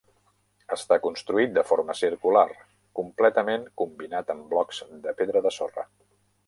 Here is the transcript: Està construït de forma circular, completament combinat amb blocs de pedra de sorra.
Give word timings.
Està 0.75 0.97
construït 1.03 1.53
de 1.57 1.65
forma 1.73 1.97
circular, 1.99 2.47
completament 3.01 3.69
combinat 3.83 4.35
amb 4.37 4.53
blocs 4.55 4.85
de 5.07 5.19
pedra 5.23 5.47
de 5.49 5.55
sorra. 5.61 5.89